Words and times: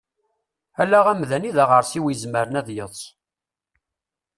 Ala 0.81 0.99
amdan 1.11 1.47
i 1.49 1.51
daɣersiw 1.57 2.05
izemren 2.13 2.59
ad 2.59 2.67
yeḍs. 2.75 3.01